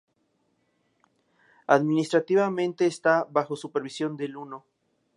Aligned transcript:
Administrativamente 1.67 2.87
está 2.87 3.27
bajo 3.29 3.55
supervisión 3.55 4.17
del 4.17 4.35
"Uno. 4.35 4.65